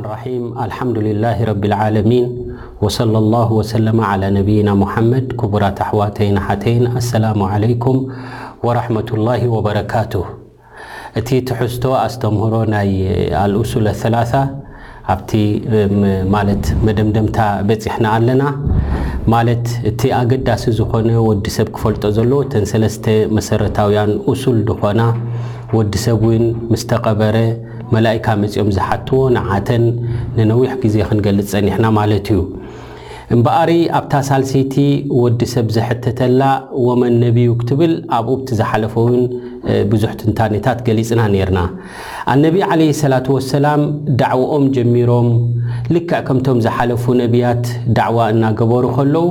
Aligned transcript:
ም 0.00 0.06
ኣልሓምዱሊላ 0.62 1.24
ረቢልዓለሚን 1.48 2.24
ወሰለ 2.84 3.14
ላሁ 3.34 3.48
ወሰለማ 3.58 4.00
ዓላ 4.10 4.22
ነብይና 4.36 4.68
ሙሓመድ 4.82 5.26
ክቡራት 5.40 5.78
ኣሕዋተይን 5.86 6.36
ሓተይን 6.46 6.84
ኣሰላሙ 7.00 7.38
ዓለይኩም 7.54 7.98
ወራሕመትላሂ 8.66 9.40
ወበረካቱ 9.54 10.12
እቲ 11.20 11.28
ትሕዝቶ 11.50 11.84
ኣስተምህሮ 12.06 12.54
ናይ 12.74 12.90
ኣልእሱል 13.42 13.86
ኣ3ላ 13.94 14.16
ኣብቲ 15.14 15.30
ማለት 16.34 16.64
መደምደምታ 16.88 17.36
በፂሕና 17.70 18.06
ኣለና 18.18 18.42
ማለት 19.34 19.66
እቲ 19.92 20.00
ኣገዳሲ 20.20 20.64
ዝኾነ 20.80 21.08
ወዲ 21.28 21.46
ሰብ 21.56 21.68
ክፈልጦ 21.78 22.04
ዘሎዎ 22.18 22.40
ተን 22.52 22.64
ሰለስተ 22.72 23.04
መሰረታውያን 23.38 24.12
እሱል 24.34 24.58
ንኾና 24.70 25.00
ወዲ 25.78 25.92
ሰብ 26.06 26.20
እውን 26.28 26.44
ምስተቐበረ 26.72 27.36
መላእካ 27.94 28.26
መጺኦም 28.42 28.70
ዝሓትዎ 28.76 29.20
ንዓተን 29.36 29.84
ንነዊሕ 30.38 30.72
ግዜ 30.84 30.96
ክንገልጽ 31.08 31.46
ጸኒሕና 31.52 31.86
ማለት 32.00 32.28
እዩ 32.34 32.40
እምበኣሪ 33.34 33.70
ኣብታ 33.96 34.12
ሳልሰይቲ 34.28 34.74
ወዲ 35.22 35.40
ሰብ 35.54 35.66
ዘሕተተላ 35.76 36.42
ወመን 36.84 37.14
ነቢዩ 37.24 37.48
ክትብል 37.60 37.92
ኣብኡ 38.16 38.34
ቲ 38.48 38.56
ዝሓለፈውን 38.60 39.16
ብዙሕ 39.90 40.10
ትንታኔታት 40.20 40.78
ገሊጽና 40.86 41.20
ነርና 41.34 41.60
ኣነቢዪ 42.34 42.62
ዓለህ 42.74 42.90
ሰላት 43.02 43.26
ወሰላም 43.36 43.82
ዳዕዋኦም 44.22 44.64
ጀሚሮም 44.76 45.28
ልክዕ 45.94 46.20
ከምቶም 46.28 46.60
ዝሓለፉ 46.66 47.04
ነቢያት 47.22 47.66
ዳዕዋ 47.98 48.20
እናገበሩ 48.36 48.84
ከለዉ 48.98 49.26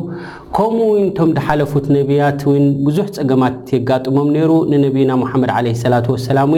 ከምኡ 0.55 0.77
ው 0.89 0.91
እቶም 0.99 1.29
ዝሓለፉት 1.37 1.85
ነብያት 1.95 2.39
ወ 2.49 2.53
ብዙሕ 2.85 3.05
ፀገማት 3.15 3.55
የጋጥሞም 3.75 4.27
ነይሩ 4.35 4.51
ንነቢና 4.71 5.11
ሙሓመድ 5.21 5.49
ዓለ 5.55 5.65
ሰላት 5.83 6.05
ወሰላም 6.13 6.51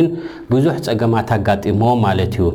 ብዙሕ 0.54 0.76
ፀገማት 0.88 1.30
ኣጋጢምዎም 1.38 2.00
ማለት 2.08 2.36
እዩ 2.40 2.50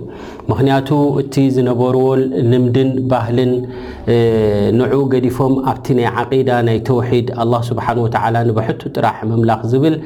ምክንያቱ 0.51 0.89
እቲ 1.23 1.35
ዝነበርዎን 1.57 2.23
ንምድን 2.53 2.91
ባህልን 3.13 3.53
ንዑኡ 4.81 5.01
ገዲፎም 5.15 5.55
ኣብቲ 5.73 5.87
ናይ 6.01 6.09
ዓቂዳ 6.23 6.51
ናይ 6.69 6.79
ተውሒድ 6.91 7.29
ኣላ 7.45 7.53
ስብሓን 7.71 8.01
ወተዓላ 8.05 8.37
ንብሕቱ 8.51 8.81
ጥራሕ 8.99 9.19
ምምላኽ 9.33 9.61
ዝብል 9.73 9.97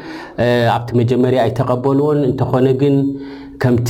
ኣብቲ 0.76 0.88
መጀመርያ 1.02 1.42
ይተቐበልዎን 1.50 2.20
እንተኾነ 2.30 2.66
ግን 2.82 2.96
ከምቲ 3.62 3.88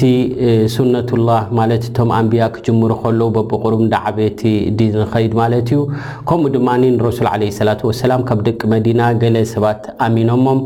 ሱነትላህ 0.74 1.41
ማለት 1.58 1.83
እቶም 1.88 2.11
ኣንብያ 2.19 2.44
ክጅምሩ 2.55 2.92
ከለዉ 3.00 3.27
በብቁሩም 3.34 3.83
እዳዓበቲ 3.86 4.41
ዲ 4.78 4.86
ንኸይድ 5.00 5.33
ማለት 5.41 5.69
እዩ 5.72 5.80
ከምኡ 6.28 6.50
ድማ 6.55 6.69
ንረሱል 6.83 7.28
ዓለ 7.33 7.42
ስላት 7.58 7.80
ወሰላም 7.88 8.22
ካብ 8.28 8.41
ደቂ 8.47 8.60
መዲና 8.75 9.00
ገለ 9.22 9.36
ሰባት 9.52 9.83
ኣሚኖሞም 10.06 10.60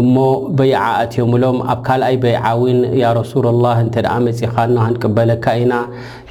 እሞ 0.00 0.14
በይዓ 0.58 0.82
ኣትዮም 1.04 1.32
ሎም 1.44 1.58
ኣብ 1.74 1.80
ካልኣይ 1.86 2.18
በይዓዊን 2.24 2.80
ያ 3.02 3.14
ረሱላላህ 3.20 3.78
እንተደኣ 3.86 4.14
መፂኻ 4.26 4.56
ና 4.74 4.78
ክንቅበለካ 4.88 5.46
ኢና 5.62 5.72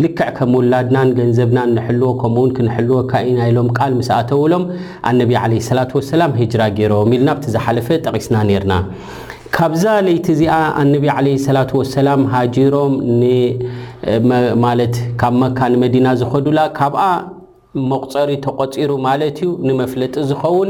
ልክዕ 0.05 0.29
ከም 0.37 0.53
ውላድናን 0.61 1.11
ገንዘብና 1.19 1.59
ንሕልዎ 1.75 2.11
ከምኡውን 2.23 2.53
ክንሕልወካ 2.59 3.11
ኢና 3.31 3.39
ኢሎም 3.53 3.71
ቃል 3.79 3.93
ምስኣተውሎም 4.01 4.65
ኣነቢ 5.11 5.33
ዓለ 5.43 5.53
ስላት 5.71 5.93
ወሰላም 5.99 6.37
ሂጅራ 6.41 6.61
ገይሮም 6.79 7.11
ኢል 7.17 7.25
ናብቲ 7.29 7.45
ዝሓለፈ 7.57 7.89
ጠቒስና 8.07 8.35
ነርና 8.51 8.73
ካብዛ 9.55 9.83
ለይቲ 10.05 10.25
እዚኣ 10.35 10.53
ኣነቢ 10.81 11.05
ዓለ 11.15 11.27
ሰላት 11.45 11.71
ወሰላም 11.79 12.21
ሃጂሮም 12.33 12.93
ማለት 14.65 14.95
ካብ 15.21 15.33
መካ 15.41 15.59
ንመዲና 15.73 16.07
ዝኸዱላ 16.19 16.59
ካብኣ 16.77 17.01
መቁፀሪ 17.91 18.31
ተቆፂሩ 18.45 18.89
ማለት 19.07 19.37
እዩ 19.43 19.49
ንመፍለጢ 19.67 20.15
ዝኸውን 20.29 20.69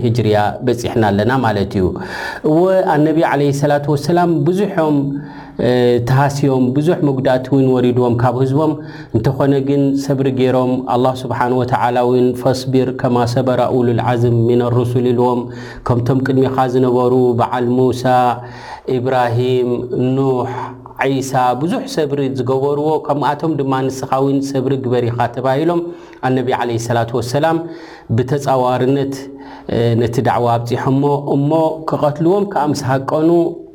ህጅርያ 0.05 0.39
በፂሕና 0.69 1.03
ኣለና 1.13 1.33
ማለት 1.45 1.75
እዩ 1.81 1.87
እወ 2.53 2.65
ኣነቢ 2.95 3.19
ዓለ 3.31 3.41
ስላት 3.61 3.85
ወሰላም 3.95 4.31
ብዙሖም 4.49 4.97
ተሃስቦም 6.09 6.65
ብዙሕ 6.77 6.99
ምጉዳእት 7.09 7.47
እውን 7.53 7.67
ወሪድዎም 7.75 8.15
ካብ 8.23 8.37
ህዝቦም 8.43 8.73
እንተኾነ 9.17 9.53
ግን 9.69 9.83
ሰብሪ 10.07 10.27
ገይሮም 10.39 10.73
ኣላ 10.95 11.05
ስብሓን 11.23 11.53
ወተዓላእዊን 11.61 12.29
ፈስቢር 12.43 12.91
ከማ 13.03 13.17
ሰበራ 13.35 13.61
ኡሉልዓዝም 13.79 14.37
ምን 14.49 14.63
ኣርሱል 14.71 15.09
ኢልዎም 15.15 15.43
ከምቶም 15.89 16.21
ቅድሚካ 16.29 16.57
ዝነበሩ 16.75 17.15
በዓል 17.41 17.69
ሙሳ 17.79 18.05
ኢብራሂም 18.99 19.71
ኑሕ 20.19 20.53
ሳ 21.29 21.33
ብዙሕ 21.61 21.83
ሰብሪ 21.97 22.19
ዝገበርዎ 22.39 22.89
ከምኣቶም 23.07 23.53
ድማ 23.59 23.73
ንስኻዊን 23.85 24.39
ሰብሪ 24.49 24.73
ግበሪኻ 24.85 25.17
ተባሂሎም 25.37 25.81
ኣነቢ 26.29 26.49
ዓለ 26.61 26.71
ሰላት 26.87 27.11
ወሰላም 27.19 27.59
ብተፃዋርነት 28.17 29.15
ነቲ 30.01 30.15
ዳዕዋ 30.29 30.47
ኣብፂሖ 30.59 30.83
ሞ 31.03 31.13
እሞ 31.37 31.51
ክቐትልዎም 31.91 32.45
ከዓ 32.55 32.65
ምስሃቀኑ 32.73 33.31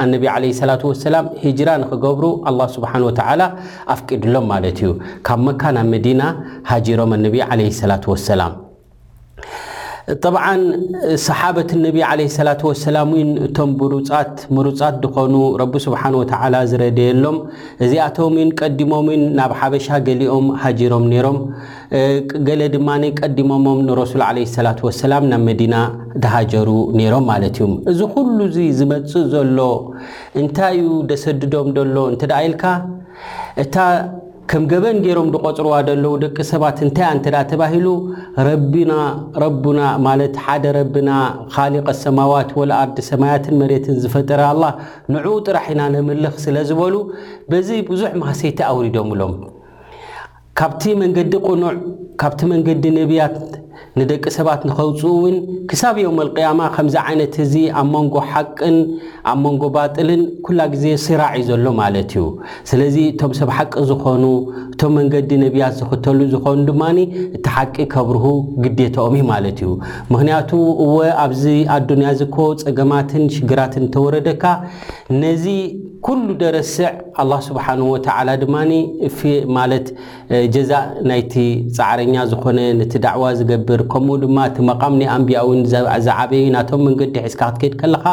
ኣነቢ 0.05 0.25
ዓለ 0.35 0.45
ስላት 0.61 0.83
ወሰላም 0.91 1.27
ሂጅራ 1.45 1.69
ንኽገብሩ 1.83 2.25
ኣላ 2.51 2.59
ስብሓን 2.75 3.05
ወተዓላ 3.09 3.41
ኣፍቂድሎም 3.95 4.47
ማለት 4.53 4.79
እዩ 4.83 4.91
ካብ 5.29 5.41
መካናብ 5.47 5.87
መዲና 5.95 6.21
ሃጂሮም 6.73 7.13
ኣነቢ 7.19 7.35
ዓለ 7.53 7.61
ሰላት 7.81 8.05
ወሰላም 8.13 8.53
ጠብዓን 10.23 10.61
ሰሓበት 11.25 11.69
ነቢ 11.83 11.97
ዓለ 12.09 12.19
ሰላት 12.37 12.59
ወሰላም 12.67 13.09
ውን 13.15 13.29
እቶም 13.45 13.69
ብሩፃት 13.81 14.35
ምሩፃት 14.55 14.95
ድኾኑ 15.03 15.35
ረቢ 15.61 15.73
ስብሓን 15.85 16.15
ወተዓላ 16.19 16.55
ዝረደየሎም 16.71 17.37
እዚኣቶም 17.85 18.35
ውን 18.41 18.49
ቀዲሞም 18.59 19.07
ን 19.21 19.23
ናብ 19.37 19.53
ሓበሻ 19.59 19.87
ገሊኦም 20.07 20.45
ሃጂሮም 20.63 21.05
ነይሮም 21.13 21.37
ገለ 22.49 22.61
ድማ 22.75 22.89
ቀዲሞሞም 23.21 23.79
ንረሱል 23.87 24.23
ዓለ 24.29 24.37
ሰላት 24.57 24.81
ወሰላም 24.87 25.25
ናብ 25.31 25.41
መዲና 25.49 25.75
ተሃጀሩ 26.25 26.69
ነይሮም 26.99 27.25
ማለት 27.31 27.57
እዩ 27.63 27.71
እዚ 27.93 27.99
ኩሉ 28.17 28.37
እዙ 28.49 28.59
ዝመፅእ 28.81 29.25
ዘሎ 29.33 29.59
እንታይ 30.43 30.77
እዩ 30.83 30.91
ደሰድዶም 31.11 31.69
ደሎ 31.79 31.97
እንትደ 32.13 32.31
ኢልካ 32.49 32.63
እታ 33.65 33.75
ከም 34.51 34.63
ገበን 34.71 34.97
ገይሮም 35.03 35.29
ድቆፅርዋ 35.33 35.75
ደለዉ 35.87 36.11
ደቂ 36.23 36.37
ሰባት 36.49 36.77
እንታይያ 36.85 37.07
እንተደኣ 37.15 37.41
ተባሂሉ 37.51 37.87
ረቢና 38.47 38.93
ረቡና 39.43 39.79
ማለት 40.07 40.35
ሓደ 40.45 40.65
ረቢና 40.77 41.11
ኻሊቀ 41.55 41.87
ሰማዋት 42.03 42.49
ወላኣርዲ 42.59 42.97
ሰማያትን 43.11 43.55
መሬትን 43.61 43.97
ዝፈጠረ 44.03 44.39
ኣላ 44.51 44.63
ንዕኡ 45.15 45.35
ጥራሕ 45.47 45.65
ኢና 45.75 45.81
ነምልኽ 45.95 46.35
ስለ 46.45 46.57
ዝበሉ 46.71 46.95
በዚ 47.53 47.69
ብዙሕ 47.91 48.11
ማሰይቲ 48.23 48.59
ኣውሪዶምብሎም 48.73 49.33
ካብቲ 50.61 50.83
መንገዲ 51.03 51.33
ቁኑዕ 51.47 51.73
ካብቲ 52.23 52.41
መንገዲ 52.53 52.83
ነቢያት 52.99 53.33
ንደቂ 53.99 54.23
ሰባት 54.37 54.61
ንኸውፁ 54.69 55.01
እውን 55.15 55.35
ክሳብ 55.69 55.95
እዮም 56.01 56.15
መልቅያማ 56.19 56.61
ከምዚ 56.75 56.95
ዓይነት 57.07 57.35
እዚ 57.43 57.53
ኣብ 57.79 57.87
መንጎ 57.95 58.15
ሓቅን 58.31 58.77
ኣብ 59.31 59.39
መንጎ 59.45 59.63
ባጥልን 59.75 60.21
ኩላ 60.45 60.59
ግዜ 60.73 60.85
ስራዕ 61.05 61.31
ዩ 61.39 61.43
ዘሎ 61.49 61.65
ማለት 61.81 62.11
እዩ 62.15 62.25
ስለዚ 62.69 62.95
እቶም 63.11 63.31
ሰብ 63.39 63.49
ሓቂ 63.57 63.73
ዝኾኑ 63.91 64.23
እቶም 64.73 64.93
መንገዲ 64.99 65.31
ነቢያት 65.45 65.75
ዝኽተሉ 65.79 66.19
ዝኾኑ 66.33 66.59
ድማኒ 66.69 66.99
እቲ 67.37 67.45
ሓቂ 67.55 67.75
ከብርሁ 67.93 68.25
ግዴቶኦም 68.65 69.17
ማለት 69.33 69.59
እዩ 69.65 69.71
ምክንያቱ 70.13 70.51
እወ 70.85 70.97
ኣብዚ 71.25 71.43
ኣዱንያ 71.77 72.09
እዚኮ 72.17 72.37
ፀገማትን 72.65 73.25
ሽግራትን 73.37 73.85
ተወረደካ 73.95 74.43
ነዚ 75.23 75.45
ኩሉ 76.07 76.25
ደረስዕ 76.41 76.85
ኣላه 77.21 77.39
ስብሓን 77.47 77.79
ወተዓላ 77.91 78.29
ድማ 78.41 78.55
ማለት 79.57 79.85
ጀዛእ 80.55 80.85
ናይቲ 81.09 81.33
ፃዕረኛ 81.77 82.15
ዝኾነ 82.31 82.59
ነቲ 82.79 82.93
ዳዕዋ 83.05 83.25
ዝገብር 83.39 83.81
ከምኡ 83.91 84.15
ድማ 84.23 84.37
እቲ 84.49 84.57
መቃም 84.69 84.93
ናይኣንብያዊን 84.99 85.61
ዝዓበይ 86.07 86.43
ናቶም 86.55 86.81
መንገዲ 86.87 87.15
ሒዝካ 87.25 87.41
ክትከድ 87.53 87.73
ከለካ 87.81 88.05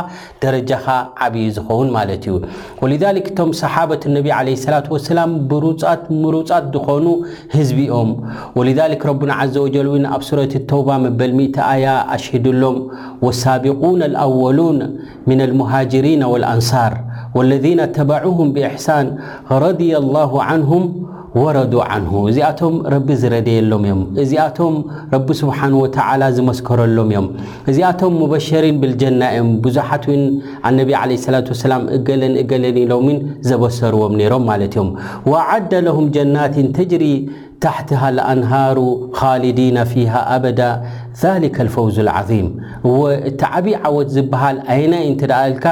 ደረጃኻ 0.45 0.87
ዓብዪ 1.27 1.45
ዝኸውን 1.57 1.89
ማለት 1.97 2.23
እዩ 2.33 2.37
ወልልክ 2.83 3.27
እቶም 3.33 3.51
ሰሓበት 3.63 4.03
ነቢ 4.17 4.29
ለ 4.49 4.57
ስላት 4.65 4.87
ወሰላም 4.95 5.35
ብሩፃት 5.53 6.05
ምሩፃት 6.23 6.65
ዝኾኑ 6.77 7.07
ህዝቢኦም 7.57 8.11
ወልልክ 8.61 9.05
ረቡና 9.13 9.31
ዓዘ 9.45 9.55
ወጀል 9.67 9.91
ኣብ 10.15 10.23
ሱረት 10.31 10.55
ተውባ 10.73 10.89
መበል 11.07 11.35
1እት 11.41 11.59
ኣያ 11.73 11.87
ኣሽሂድሎም 12.17 12.79
ወሳቢقና 13.29 14.01
ልኣወሉን 14.15 14.81
ምና 15.29 15.41
ልሙሃጅሪና 15.53 16.23
ወልኣንሳር 16.35 16.93
واለذና 17.37 17.81
ተበعهም 17.97 18.49
ብእሕሳን 18.55 19.07
ረضያ 19.65 19.93
لላه 20.07 20.33
ንهም 20.61 20.85
ወረዱ 21.43 21.75
ንሁ 22.03 22.13
እዚኣቶም 22.31 22.75
ረቢ 22.95 23.07
ዝረድየሎም 23.21 23.85
እዮም 23.87 24.01
እዚኣቶም 24.23 24.75
ረቢ 25.15 25.29
ስብሓንه 25.41 25.77
ወተላ 25.85 26.23
ዝመስከረሎም 26.37 27.09
እዮም 27.13 27.27
እዚኣቶም 27.71 28.13
መበሸሪን 28.23 28.77
ብልጀና 28.83 29.23
ዮም 29.37 29.49
ብዙሓት 29.67 30.05
ው 30.13 30.17
ነቢ 30.81 30.91
ለ 31.13 31.33
ላة 31.35 31.53
ሰላም 31.63 31.83
እገለን 31.99 32.35
እገለን 32.43 32.77
ኢሎ 32.83 32.93
ዘበሰርዎም 33.51 34.15
ነይሮም 34.21 34.45
ማለት 34.51 34.77
እዮም 34.77 34.91
ዓዳ 35.47 35.73
ለهም 35.89 36.07
ጀናትን 36.17 36.69
ተጅሪ 36.79 37.07
ታሕትሃ 37.65 38.01
አንሃሩ 38.31 38.79
ካልዲና 39.17 39.77
ፊሃ 39.91 40.13
ኣበዳ 40.37 40.61
ذሊከ 41.21 41.57
ፈውዝ 41.75 41.97
ዓظም 42.19 42.47
እቲ 43.31 43.41
ዓብ 43.59 43.67
ዓወት 43.89 44.09
ዝበሃል 44.15 44.57
ኣይና 44.75 44.93
እንትደልካ 45.11 45.65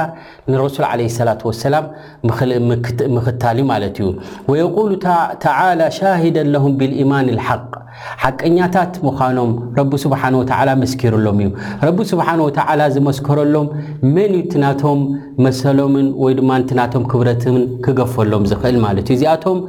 ንረሱል 0.49 0.83
ለ 0.99 1.25
ላة 1.27 1.51
ሰላም 1.63 1.85
ምክታል 3.17 3.57
ማለት 3.71 3.95
እዩ 4.03 4.07
ወየقሉ 4.51 4.89
ተዓላ 5.43 5.81
ሻሂዳ 5.97 6.37
ለهም 6.55 6.71
ብልኢማን 6.79 7.27
ሓق 7.47 7.65
ሓቀኛታት 8.23 8.93
ምዃኖም 9.07 9.51
ረቢ 9.79 9.91
ስብሓንه 10.03 10.39
ተ 10.51 10.53
መስኪርሎም 10.83 11.37
እዩ 11.43 11.49
ረቢ 11.87 11.97
ስብሓንه 12.11 12.41
ወተ 12.47 12.59
ዝመስከረሎም 12.95 13.67
መን 14.15 14.33
ትናቶም 14.53 14.99
መሰሎምን 15.45 16.07
ወይ 16.23 16.33
ድማ 16.39 16.51
ናቶም 16.79 17.03
ክብረትምን 17.11 17.63
ክገፈሎም 17.85 18.43
ዝኽእል 18.51 18.77
ማለት 18.85 19.05
እዩ 19.13 19.17
እዚኣቶም 19.17 19.59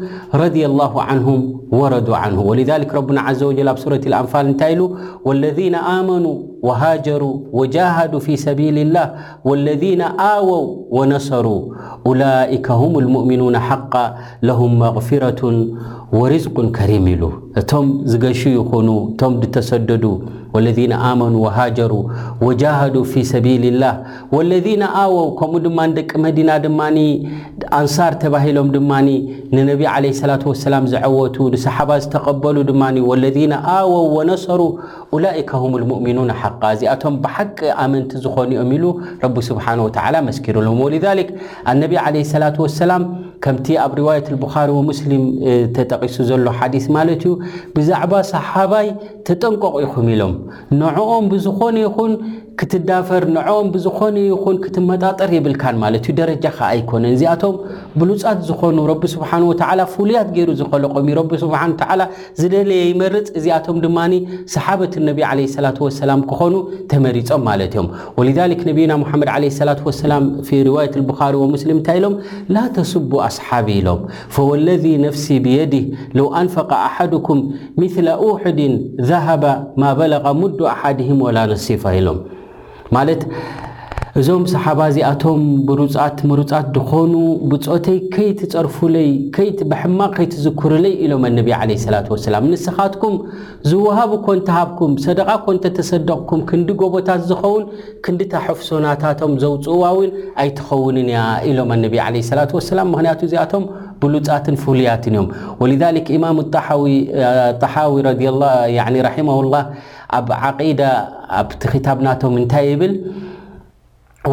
ረضዩ 0.43 0.65
ላه 0.81 0.95
ንهም 1.19 1.41
ወረዱ 1.81 2.09
ን 2.31 2.35
ወልذክ 2.49 2.91
ረና 2.99 3.19
ዘ 3.41 3.43
ወጀ 3.51 3.63
ኣብ 3.73 3.79
ሱረት 3.85 4.05
አንፋል 4.21 4.47
እንታይ 4.53 4.73
ኢሉ 4.75 4.83
ወለذነ 5.29 5.75
ኣመኑ 5.97 6.25
وሃጀሩ 6.67 7.23
ወጃهዱ 7.61 8.13
ፊ 8.25 8.37
ሰቢል 8.47 8.77
ላህ 8.97 9.07
ወለذ 9.49 9.83
ኣወው 10.31 10.65
ونصروا 10.91 11.75
أولئك 12.07 12.71
هم 12.71 12.99
المؤمنون 12.99 13.59
حقا 13.59 14.17
لهم 14.43 14.79
مغفرة 14.79 15.67
ورزق 16.13 16.61
كريملو 16.71 17.33
እቶም 17.61 17.89
ዝገሹ 18.11 18.41
ይኹኑ 18.59 18.89
እቶም 19.09 19.33
ድተሰደዱ 19.41 20.05
ወለذነ 20.55 20.93
ኣመኑ 21.09 21.35
ወሃጀሩ 21.45 21.93
ወጃሃዱ 22.47 22.95
ፊ 23.11 23.23
ሰቢል 23.31 23.65
ላህ 23.83 23.95
ወለذነ 24.37 24.83
ኣወው 25.03 25.29
ከምኡ 25.39 25.61
ድማ 25.67 25.79
ን 25.89 25.93
ደቂ 25.99 26.11
መዲና 26.25 26.51
ድማ 26.65 26.81
ኣንሳር 27.79 28.15
ተባሂሎም 28.23 28.69
ድማ 28.77 28.91
ንነብይ 29.57 29.89
ዓለ 29.95 30.05
ስላ 30.21 30.33
ወሰላም 30.53 30.87
ዝዐወቱ 30.93 31.37
ንሰሓባ 31.55 31.91
ዝተቐበሉ 32.05 32.57
ድማ 32.71 32.83
ወለና 33.11 33.53
ኣወው 33.77 34.07
ወነሰሩ 34.17 34.61
ላከ 35.25 35.51
ም 35.73 35.81
ልሙእምኑን 35.83 36.33
ሓቃ 36.43 36.63
እዚኣቶም 36.77 37.17
ብሓቂ 37.27 37.59
ኣመንቲ 37.85 38.13
ዝኾኑ 38.27 38.51
እኦም 38.59 38.73
ኢሉ 38.79 38.85
ረቢ 39.25 39.37
ስብሓን 39.51 39.83
ወተዓ 39.87 40.07
መስኪርልም 40.29 40.81
ወልልክ 40.87 41.31
ኣነቢ 41.73 41.93
ዓለ 42.05 42.17
ስላት 42.35 42.59
ወሰላም 42.65 43.05
ከምቲ 43.45 43.67
ኣብ 43.83 43.93
ርዋየት 43.99 44.27
ብኻሪ 44.43 44.69
ወሙስሊም 44.81 45.23
ተጠቒሱ 45.77 46.17
ዘሎ 46.29 46.49
ሓዲስ 46.59 46.85
ማለት 46.97 47.23
እዩ 47.29 47.33
ብዛዕባ 47.77 48.13
ሰሓባይ 48.33 48.89
ተጠንቀቕ 49.29 49.75
ኢኹም 49.87 50.07
ኢሎም 50.15 50.35
ንዕኦም 50.81 51.25
ብዝኾነ 51.33 51.77
ይኹን 51.87 52.13
ክትዳፈር 52.61 53.23
ንዕኦም 53.35 53.67
ብዝኾነ 53.75 54.17
ይኹን 54.33 54.57
ክትመጣጠር 54.65 55.31
የብልካን 55.37 55.77
ማለት 55.83 56.05
ዩ 56.09 56.13
ደረጃ 56.21 56.45
ካ 56.57 56.59
ኣይኮነን 56.73 57.13
እዚኣቶም 57.17 57.55
ብሉፃት 58.01 58.41
ዝኾኑ 58.49 58.77
ረቢ 58.91 59.03
ስብሓን 59.15 59.45
ወተዓላ 59.51 59.81
ፍሉያት 59.95 60.29
ገይሩ 60.37 60.51
ዝከለቆም 60.61 61.09
ረቢ 61.21 61.31
ስብሓንተላ 61.45 62.03
ዝደለየ 62.41 62.83
ይመርፅ 62.91 63.29
እዚኣቶም 63.41 63.79
ድማኒ 63.85 64.13
ሰሓበት 64.55 64.95
ነብ 65.09 65.19
ለ 65.39 65.47
ሰላት 65.57 65.79
ወሰላም 65.87 66.21
ክኾኑ 66.33 66.55
ተመሪፆም 66.93 67.43
ማለት 67.51 67.73
እዮም 67.77 67.89
ወልክ 68.19 68.61
ነብይና 68.71 68.93
ሙሓመድ 69.05 69.29
ዓለ 69.37 69.45
ላ 69.71 69.77
ወሰላም 69.89 70.25
ርዋየት 70.71 70.95
ብኻሪ 71.11 71.35
ወሙስሊም 71.45 71.77
እንታይ 71.81 71.97
ኢሎም 72.03 72.15
ላ 72.55 72.61
ተስቡ 72.79 73.13
ኣስሓቢ 73.31 73.69
ኢሎም 73.81 74.01
ወለ 74.51 74.69
ነፍሲ 75.07 75.27
ብየዲህ 75.47 75.85
ኣንፈ 76.43 76.55
ኣሓ 76.85 76.95
ሚላ 77.81 78.09
ውሕድን 78.27 78.75
ዛሃባ 79.11 79.45
ማበለቓ 79.83 80.25
ሙድ 80.43 80.59
ኣሓዲሂም 80.75 81.21
ወላነሲፋኢሎምማለት 81.27 83.23
እዞም 84.21 84.43
ሰሓባ 84.53 84.81
እዚኣቶም 84.91 85.43
ብሩፃት 85.69 86.19
ምሩፃት 86.31 86.67
ድኾኑ 86.77 87.13
ብፆተይ 87.51 87.99
ከይትፀርፉለይ 88.15 89.09
ይቲ 89.47 89.59
ብሕማቕ 89.71 90.11
ከይትዝኩርለይ 90.17 90.95
ኢሎም 91.05 91.23
ኣነቢ 91.29 91.49
ዓለ 91.59 91.71
ላት 91.95 92.09
ወሰላም 92.15 92.49
ንስኻትኩም 92.53 93.15
ዝወሃቡ 93.71 94.13
ኮንተ 94.27 94.49
ሃብኩም 94.57 94.93
ሰደቓ 95.07 95.29
ኮንተ 95.47 95.65
ተሰደቕኩም 95.79 96.43
ክንዲ 96.51 96.69
ጎቦታት 96.83 97.23
ዝኸውን 97.31 97.65
ክንዲ 98.07 98.21
ታሓፍሶናታቶም 98.35 99.33
ዘውፅዋ 99.45 99.87
ውን 100.01 100.13
ኣይትኸውንን 100.45 101.09
እያ 101.15 101.23
ኢሎም 101.53 101.73
ኣነቢ 101.79 101.97
ዓለ 102.09 102.15
ላት 102.41 102.53
ወሰላም 102.59 102.91
ምክንያቱ 102.97 103.21
እዚኣቶም 103.29 103.65
ف 104.03 104.09
ولذلك 105.61 106.13
امام 106.13 106.41
طحو 106.51 107.99
رحمه 109.07 109.37
الله 109.41 109.63
ኣብ 110.19 110.29
عقيدة 110.47 110.89
خبናቶ 111.87 112.23
ታይ 112.53 112.65
يብل 112.73 112.93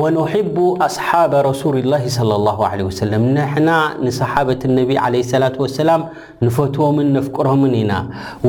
ونحب 0.04 0.58
أصحاب 0.88 1.32
رسول 1.50 1.76
الله 1.82 2.02
صلى 2.18 2.34
الله 2.40 2.58
عله 2.72 2.84
وسلم 2.90 3.22
نحن 3.42 3.68
نصحابة 4.08 4.60
النبي 4.70 4.96
عليه 5.06 5.22
السلة 5.26 5.56
وسلم 5.64 6.02
نفትዎም 6.46 6.98
نفقرም 7.18 7.62
ኢና 7.82 7.92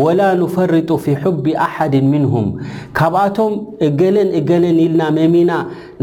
ولا 0.03 0.31
نفرط 0.43 0.91
في 1.05 1.11
حب 1.23 1.45
أحد 1.67 1.95
منهم 2.15 2.45
ካبኣቶም 2.99 3.53
ገለን 4.01 4.29
ገلን 4.51 4.77
ልና 4.83 5.01
ممና 5.17 5.51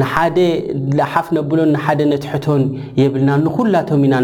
ንሓደ 0.02 0.40
ለሓፍ 0.98 1.28
ነብሎን 1.38 1.70
ንሓደ 1.76 2.00
ነትሕቶን 2.12 2.64
የብልናን 3.02 3.42
ንኩላቶም 3.46 4.02
ኢና 4.08 4.16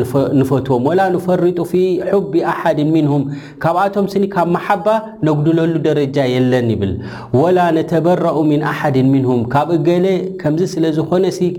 ንፈትዎም 0.41 0.83
ወላ 0.89 0.99
ንፈሪጡ 1.15 1.57
ፊ 1.71 1.81
ሕቢ 2.09 2.33
ኣሓድ 2.51 2.79
ምንሁም 2.95 3.23
ካብኣቶም 3.63 4.07
ስኒ 4.13 4.23
ካብ 4.35 4.49
መሓባ 4.57 4.85
ነግድለሉ 5.29 5.73
ደረጃ 5.89 6.17
የለን 6.33 6.67
ይብል 6.73 6.93
ወላ 7.41 7.59
ነተበረኡ 7.77 8.37
ምን 8.51 8.63
ኣሓድ 8.73 8.97
ምንሁም 9.13 9.41
ካብኡ 9.55 9.77
ገለ 9.89 10.07
ከምዚ 10.43 10.63
ስለ 10.75 10.85
ዝኮነ 10.99 11.25
ሲ 11.39 11.51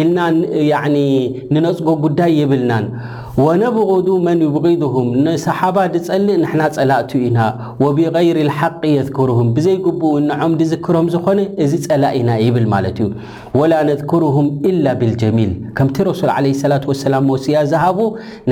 ኢልና 0.00 0.18
ንነፅጎ 1.54 1.88
ጉዳይ 2.06 2.32
የብልናን 2.42 2.86
ወነብغዱ 3.44 4.06
መን 4.26 4.38
ይብغድሁም 4.44 5.08
ንሰሓባ 5.24 5.76
ድጸልእ 5.94 6.36
ንሕና 6.42 6.62
ጸላእቱ 6.76 7.10
ኢና 7.26 7.38
ወብغይር 7.82 8.38
ልሓق 8.48 8.82
የذክርሁም 8.92 9.48
ብዘይግቡኡ 9.56 10.12
ንዖም 10.28 10.52
ድዝክሮም 10.60 11.10
ዝኾነ 11.14 11.40
እዚ 11.64 11.72
ጸላእ 11.86 12.14
ኢና 12.20 12.28
ይብል 12.44 12.66
ማለት 12.74 12.96
እዩ 13.06 13.08
ወላ 13.60 13.72
ነذክርሁም 13.90 14.46
ኢላ 14.70 14.86
ብልጀሚል 15.02 15.50
ከምቲ 15.80 15.96
ረሱል 16.10 16.30
ለ 16.46 16.54
ሰላት 16.62 16.86
ወሰላም 16.92 17.24
ሞስያ 17.32 17.58
ዝሃቡ 17.74 17.98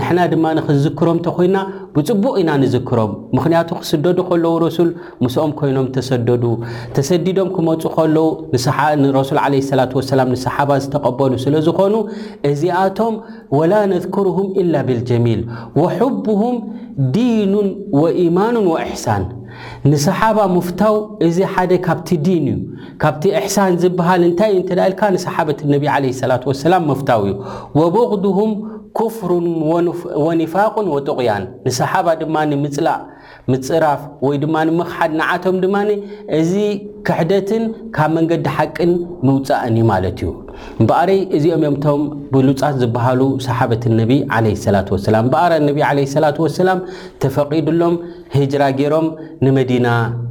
ንሕና 0.01 0.19
ድማ 0.35 0.45
ንክዝክሮም 0.59 1.21
ንተኮይና 1.23 1.57
ብፅቡቅ 1.97 2.33
ኢና 2.41 2.51
ንዝክሮም 2.63 3.11
ምኽንያቱ 3.37 3.69
ክስደዱ 3.81 4.19
ከለዉ 4.29 4.55
ረሱል 4.65 4.89
ምስኦም 5.25 5.53
ኮይኖም 5.59 5.87
ተሰደዱ 5.97 6.45
ተሰዲዶም 6.97 7.49
ክመፁ 7.57 7.83
ከለዉ 7.97 8.27
ንረሱል 9.03 9.39
ዓለ 9.45 9.53
ስላት 9.69 9.93
ወሰላም 9.99 10.29
ንሰሓባ 10.35 10.71
ዝተቐበሉ 10.87 11.33
ስለ 11.45 11.55
ዝኾኑ 11.69 11.95
እዚኣቶም 12.51 13.15
ወላ 13.59 13.75
ነذክሩሁም 13.93 14.49
ኢላ 14.63 14.75
ብልጀሚል 14.91 15.41
ወሕቡሁም 15.83 16.57
ዲኑን 17.17 17.69
ወኢማኑን 18.03 18.69
ወእሕሳን 18.75 19.25
ንሰሓባ 19.91 20.39
ምፍታው 20.57 20.95
እዚ 21.27 21.37
ሓደ 21.55 21.73
ካብቲ 21.87 22.09
ዲን 22.27 22.45
እዩ 22.53 22.61
ካብቲ 23.03 23.23
እሕሳን 23.41 23.73
ዝብሃል 23.83 24.23
እንታይ 24.29 24.53
እንተዳኢልካ 24.61 25.03
ንሰሓበት 25.17 25.61
ነብ 25.73 25.85
ዓለ 25.97 26.05
ሰላት 26.23 26.45
ወሰላም 26.51 26.83
መፍታው 26.91 27.21
እዩ 27.29 27.35
ወበغድሁም 27.81 28.51
ኩፍሩን 28.99 29.47
ወኒፋቅን 30.27 30.87
ወጠቅያን 30.95 31.45
ንሰሓባ 31.67 32.09
ድማ 32.21 32.37
ንምፅላእ 32.51 33.01
ምፅራፍ 33.51 34.03
ወይ 34.27 34.37
ድማ 34.43 34.57
ንምኽሓድ 34.69 35.13
ንዓቶም 35.21 35.57
ድማ 35.65 35.77
እዚ 36.39 36.53
ክሕደትን 37.07 37.65
ካብ 37.97 38.11
መንገዲ 38.17 38.47
ሓቅን 38.57 38.93
ምውፃእን 39.27 39.75
እዩ 39.79 39.85
ማለት 39.93 40.19
እዩ 40.23 40.31
እበኣረይ 40.83 41.21
እዚኦም 41.37 41.63
እዮምቶም 41.65 42.03
ብሉፃት 42.35 42.77
ዝበሃሉ 42.83 43.21
ሰሓበት 43.47 43.85
ነቢ 44.01 44.13
ዓለ 44.37 44.47
ሰላት 44.65 44.89
ወሰላም 44.95 45.29
በኣር 45.35 45.55
ነቢ 45.69 45.81
ለ 45.99 46.03
ሰላ 46.15 46.29
ወሰላም 46.47 46.81
ተፈቂድሎም 47.25 47.97
ሂጅራ 48.39 48.63
ገይሮም 48.81 49.09
ንመዲና 49.47 49.89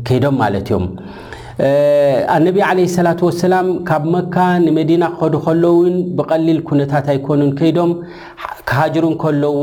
ከይዶም 0.10 0.38
ማለት 0.44 0.68
እዮም 0.72 0.88
ኣነቢ 2.36 2.58
ዓለ 2.68 2.78
ላት 3.06 3.20
ወሰላም 3.26 3.68
ካብ 3.88 4.04
መካ 4.14 4.36
ንመዲና 4.64 5.04
ክኸዱ 5.16 5.34
ከለዉን 5.46 5.96
ብቀሊል 6.18 6.60
ኩነታት 6.70 7.08
ኣይኮኑን 7.14 7.52
ከይዶም 7.60 7.92
ክሃጅሩ 8.70 9.06
ከለዉ 9.24 9.60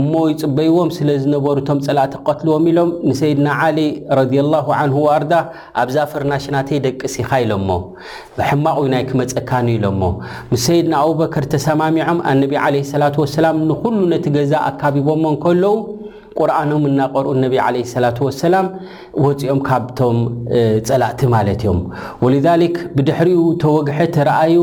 እሞ 0.00 0.12
ይፅበይዎም 0.32 0.90
ስለ 0.96 1.08
ዝነበሩቶም 1.22 1.78
ፀላእቲ 1.86 2.12
ክቀትልዎም 2.20 2.64
ኢሎም 2.72 2.90
ንሰይድና 3.08 3.48
ዓሊ 3.64 3.80
ረላ 4.18 4.54
ንሁ 4.90 4.98
ወኣርዳ 5.06 5.32
ኣብዛፍርናሽናተ 5.84 6.68
ደቂ 6.86 7.00
ሲኻ 7.16 7.30
ኢሎሞ 7.46 7.68
ብሕማቕ 8.38 8.78
ናይ 8.94 9.04
ክመፀካኒ 9.10 9.66
ኢሎሞ 9.78 10.02
ምስ 10.52 10.62
ሰይድና 10.68 10.94
ኣቡበከር 11.04 11.46
ተሰማሚዖም 11.54 12.20
ኣነቢ 12.32 12.54
ለ 12.76 12.84
ላ 13.04 13.10
ወሰላም 13.24 13.58
ንኩሉ 13.72 13.98
ነቲ 14.14 14.24
ገዛ 14.36 14.52
ኣካቢቦሞ 14.70 15.24
ከለዉ 15.46 15.74
ቁርኣኖም 16.40 16.82
እናቐርኡ 16.90 17.30
እነቢ 17.38 17.54
ዓለ 17.64 17.76
ሰላት 17.92 18.18
ወሰላም 18.26 18.66
ወፂኦም 19.24 19.60
ካብቶም 19.68 20.18
ፀላእቲ 20.88 21.20
ማለት 21.34 21.60
እዮም 21.64 21.80
ወሊዛሊክ 22.24 22.76
ብድሕሪኡ 22.96 23.40
ተወግሐ 23.64 23.98
ተረኣዩ 24.16 24.56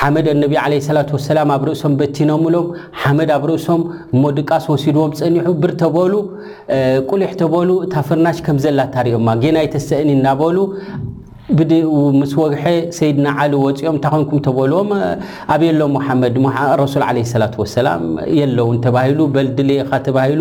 ሓመድ 0.00 0.26
ነቢ 0.42 0.54
ዓለ 0.64 0.74
ላት 0.98 1.10
ወሰላም 1.16 1.50
ኣብ 1.56 1.62
ርእሶም 1.68 1.94
በቲኖምሎም 2.02 2.68
ሓመድ 3.02 3.32
ኣብ 3.38 3.44
ርእሶም 3.52 3.82
ብመዲቃስ 4.14 4.66
ወሲድዎም 4.72 5.14
ፀኒሑ 5.20 5.46
ብር 5.62 5.72
ተበሉ 5.82 6.14
ቁልሕ 7.12 7.32
ተበሉ 7.42 7.70
እታ 7.86 7.94
ፍርናሽ 8.10 8.40
ከም 8.48 8.58
ዘላ 8.66 8.78
ታርዮማ 8.96 9.28
ጌናይ 9.44 9.68
ተሰእኒ 9.76 10.08
እናበሉ 10.18 10.56
ምስ 12.20 12.30
ወግሐ 12.40 12.62
ሰይድና 12.96 13.26
ዓሊ 13.40 13.52
ወፂኦም 13.64 13.94
እንታይ 13.96 14.10
ኮንኩም 14.12 14.38
ተበልዎም 14.46 14.88
ኣብ 15.54 15.60
የሎ 15.66 15.82
ሙሓመድ 15.96 16.34
ረሱል 16.80 17.02
ለ 17.16 17.20
ስላት 17.32 17.54
ወሰላ 17.60 17.88
የለዉን 18.38 18.78
ተባሂሉ 18.86 19.18
በልድልኻ 19.34 19.90
ተባሂሉ 20.06 20.40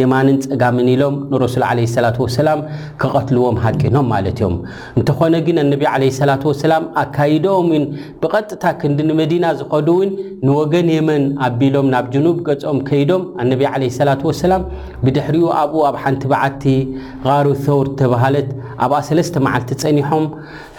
የማንን 0.00 0.36
ፀጋምን 0.44 0.88
ኢሎም 0.94 1.14
ንረሱል 1.32 1.64
ዓለስላት 1.70 2.18
ወሰላም 2.24 2.60
ክቐትልዎም 3.02 3.56
ሃቂኖም 3.64 4.06
ማለት 4.14 4.38
እዮም 4.42 4.54
እንተኾነ 5.00 5.34
ግን 5.48 5.58
ኣነቢ 5.64 5.82
ለ 6.02 6.12
ስላት 6.20 6.44
ወሰላም 6.50 6.86
ኣካይድኦም 7.02 7.66
ውን 7.74 7.86
ብቐጥታ 8.22 8.62
ክንዲ 8.82 9.00
ንመዲና 9.08 9.44
ዝኸዱ 9.60 9.88
እውን 9.98 10.12
ንወገን 10.46 10.88
የመን 10.96 11.24
ኣቢሎም 11.48 11.88
ናብ 11.96 12.06
ጅኑብ 12.14 12.38
ገጾም 12.50 12.78
ከይዶም 12.90 13.24
ኣነቢ 13.46 13.64
ለ 13.84 13.92
ስላት 13.98 14.22
ወሰላም 14.30 14.62
ብድሕሪኡ 15.04 15.48
ኣብኡ 15.64 15.80
ኣብ 15.90 15.98
ሓንቲ 16.04 16.22
በዓልቲ 16.34 16.64
ቃሩ 17.26 17.46
ሰውር 17.66 17.86
ተባህለት 18.02 18.48
ኣብኣ 18.84 19.00
ሰለስተ 19.10 19.34
መዓልቲ 19.48 19.70
ፀኒሖም 19.84 20.24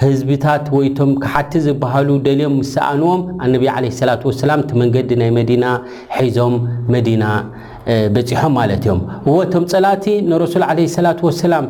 ህዝብታት 0.04 0.66
ወይቶም 0.78 1.12
ክሓቲ 1.24 1.52
ዝበሃሉ 1.66 2.10
ደልዮም 2.26 2.56
ምሰኣንዎም 2.62 3.22
ኣነቢ 3.46 3.64
ዓለ 3.76 3.86
ሰላት 4.00 4.22
ወሰላም 4.30 4.60
ቲ 4.70 4.80
መንገዲ 4.82 5.12
ናይ 5.22 5.32
መዲና 5.40 5.66
ሒዞም 6.24 6.56
መዲና 6.96 7.24
በፂሖም 8.16 8.54
ማለት 8.60 8.82
እዮም 8.88 9.02
እዎ 9.28 9.36
እቶም 9.48 9.66
ፀላቲ 9.74 10.06
ንረሱል 10.30 10.66
ዓለ 10.72 10.80
ስላት 10.98 11.20
ወሰላም 11.28 11.66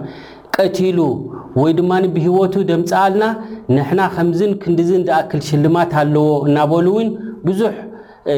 ቀቲሉ 0.58 1.00
ወይ 1.62 1.72
ድማ 1.78 1.92
ን 2.04 2.12
ብሂወቱ 2.16 2.54
ደምፃኣልና 2.70 3.24
ንሕና 3.76 4.02
ከምዝን 4.16 4.52
ክንዲዝ 4.64 4.90
ደኣክል 5.10 5.42
ሽልማት 5.50 5.92
ኣለዎ 6.04 6.26
እናበሉ 6.48 6.88
እውንዙ 6.96 7.60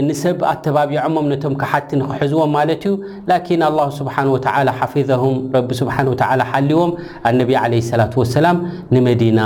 ንሰብ 0.07 0.39
ኣተባቢዖሞም 0.51 1.25
ነቶም 1.31 1.53
ክሓቲ 1.59 1.89
ንክሕዝዎም 1.99 2.49
ማለት 2.55 2.81
እዩ 2.87 2.93
ላኪን 3.31 3.61
አላ 3.67 3.77
ስብሓን 3.99 4.27
ወተላ 4.33 4.69
ሓፊظም 4.79 5.35
ረቢ 5.53 5.69
ስብሓ 5.81 5.95
ተ 6.21 6.25
ሓልዎም 6.49 6.91
ኣነቢ 7.29 7.51
ለ 7.73 7.79
ሰላ 7.89 8.01
ወሰላም 8.21 8.57
ንመዲና 8.93 9.39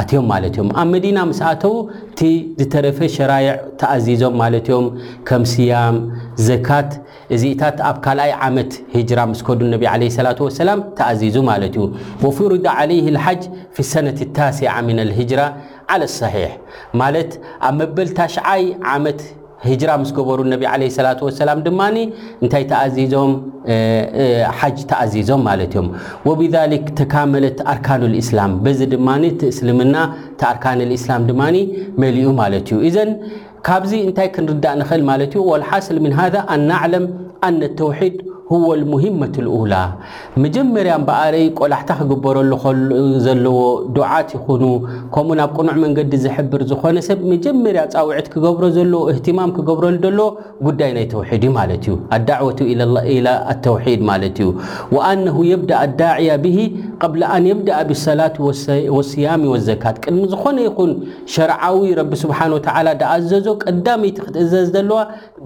ኣትዮም 0.00 0.26
ማለት 0.32 0.52
እዮም 0.58 0.68
ኣብ 0.82 0.86
መዲና 0.94 1.18
ምስኣተዉ 1.30 1.72
እቲ 2.12 2.20
ዝተረፈ 2.60 2.98
ሸራይዕ 3.16 3.48
ተኣዚዞም 3.80 4.36
ማለት 4.42 4.68
ዮም 4.72 4.86
ከም 5.30 5.42
ስያም 5.54 5.98
ዘካት 6.50 6.90
እዚኢታት 7.36 7.78
ኣብ 7.88 7.96
ካልኣይ 8.04 8.32
ዓመት 8.50 8.70
ጅራ 9.08 9.20
ምስከዱ 9.32 9.60
ነቢ 9.74 9.84
ለ 10.02 10.12
ሰላ 10.18 10.28
ወሰላም 10.48 10.78
ተኣዚዙ 11.00 11.36
ማለት 11.50 11.74
እዩ 11.78 11.86
ወፍሩዳ 12.26 12.66
ለይ 12.92 13.00
ሓጅ 13.26 13.42
ፊ 13.78 13.88
ሰነት 13.92 14.20
ታሲ 14.38 14.60
ምን 14.86 15.00
ልጅራ 15.18 15.42
ዓለ 15.94 16.02
ሰሒሕ 16.20 16.48
ማለት 17.02 17.30
ኣብ 17.70 17.74
መበልታሽዓይ 17.82 18.64
ዓመት 18.94 19.20
ህጅራ 19.66 19.90
ምስ 20.00 20.10
ገበሩ 20.16 20.40
ነቢ 20.52 20.62
ለ 20.80 20.88
ሰላة 20.96 21.20
ሰላም 21.40 21.58
ድማ 21.66 21.80
እንታይ 22.42 22.64
ተኣዚዞም 22.72 23.30
ሓጅ 24.58 24.78
ተኣዚዞም 24.90 25.40
ማለት 25.48 25.72
እዮም 25.74 25.88
ወብሊክ 26.28 26.86
ተካመለት 27.00 27.58
ኣርካኖ 27.72 28.02
ልእስላም 28.14 28.52
በዚ 28.66 28.80
ድማ 28.94 29.08
እስልምና 29.52 29.96
ቲ 30.40 30.48
ኣርካን 30.52 30.82
እስላም 31.00 31.24
ድማ 31.30 31.42
መሊኡ 32.04 32.26
ማለት 32.42 32.66
እዩ 32.72 32.78
እዘን 32.90 33.10
ካብዚ 33.68 33.92
እንታይ 34.08 34.28
ክንርዳእ 34.34 34.76
ንክእል 34.82 35.02
ማለት 35.12 35.32
እዩ 35.36 35.44
ወሓስሊ 35.50 35.96
ምን 36.06 36.12
ሃ 36.18 36.28
ኣናዕለም 36.56 37.06
ኣነ 37.48 37.60
ተውሒድ 37.78 38.16
ዎ 38.56 38.82
ሙሂመት 38.92 39.34
ልኡላ 39.46 39.74
መጀመርያ 40.44 40.92
በኣረይ 41.08 41.46
ቆላሕታ 41.60 41.90
ክግበረሉ 41.98 42.50
ዘለዎ 43.26 43.56
ዱዓት 43.96 44.28
ይኹኑ 44.36 44.62
ከምኡ 45.14 45.36
ናብ 45.40 45.50
ቅኑዕ 45.56 45.74
መንገዲ 45.84 46.12
ዝሕብር 46.24 46.62
ዝኾነ 46.70 46.96
ሰብ 47.08 47.18
መጀመርያ 47.32 47.82
ፃውዒት 47.94 48.28
ክገብሮ 48.34 48.64
ዘለዎ 48.76 49.02
እህትማም 49.12 49.50
ክገብረሉ 49.56 49.96
ሎዎ 50.20 50.28
ጉዳይ 50.68 50.90
ናይ 50.96 51.06
ተውሒድ 51.12 51.44
እዩ 51.46 51.50
ማለት 51.58 51.84
እዩ 51.88 51.96
ኣዳዕቱ 52.18 52.58
ኢ 52.72 53.18
ኣተውሒድ 53.52 54.00
ማለት 54.10 54.38
እዩ 54.44 54.48
ኣነሁ 55.10 55.36
የብዳእ 55.50 55.80
ኣዳዕያ 55.88 56.30
ብሂ 56.46 56.58
ቀብላኣን 57.04 57.46
የብደኣ 57.50 57.78
ብሰላት 57.90 58.34
ወስያሚ 58.98 59.42
ወዘካት 59.54 59.96
ቅድሚ 60.06 60.22
ዝኮነ 60.34 60.58
ይኹን 60.68 60.92
ሸርዓዊ 61.34 61.84
ረቢ 62.00 62.12
ስብሓን 62.24 62.54
ዳኣዘዞ 63.02 63.46
ቀዳመይቲ 63.64 64.16
ክትእዘዝ 64.24 64.66
ዘለዋ 64.78 64.98